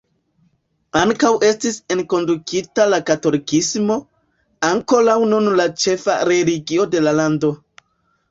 Ankaŭ 0.99 1.29
estis 1.49 1.75
enkondukita 1.95 2.87
la 2.93 2.99
katolikismo, 3.09 3.97
ankoraŭ 4.69 5.17
nun 5.33 5.51
la 5.61 5.67
ĉefa 5.83 6.15
religio 6.31 6.89
de 6.95 7.05
la 7.09 7.17
lando. 7.21 7.53